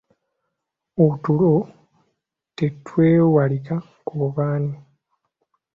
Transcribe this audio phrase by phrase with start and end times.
[1.05, 1.53] Otulo
[2.57, 4.75] tetwewalika k'obe ani!